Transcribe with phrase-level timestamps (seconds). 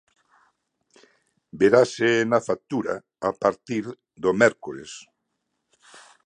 [1.61, 2.93] Verase na factura
[3.29, 3.83] a partir
[4.23, 4.91] do mércores.